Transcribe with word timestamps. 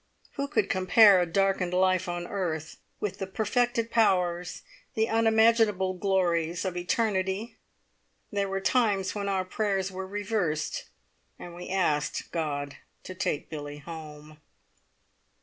Who 0.31 0.47
could 0.47 0.67
compare 0.67 1.21
a 1.21 1.27
darkened 1.27 1.75
life 1.75 2.09
on 2.09 2.25
earth 2.25 2.77
with 2.99 3.19
the 3.19 3.27
perfected 3.27 3.91
powers, 3.91 4.63
the 4.95 5.07
unimaginable 5.07 5.93
glories 5.93 6.65
of 6.65 6.75
eternity? 6.75 7.57
There 8.31 8.49
were 8.49 8.61
times 8.61 9.13
when 9.13 9.29
our 9.29 9.45
prayers 9.45 9.91
were 9.91 10.07
reversed, 10.07 10.85
and 11.37 11.53
we 11.53 11.69
asked 11.69 12.31
God 12.31 12.77
to 13.03 13.13
take 13.13 13.51
Billie 13.51 13.77
home! 13.77 14.39